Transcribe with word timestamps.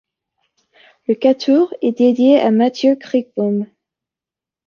Le 1.07 1.13
quatuor 1.13 1.71
est 1.83 1.91
dédié 1.95 2.39
à 2.39 2.49
Mathieu 2.49 2.95
Crickboom. 2.95 3.67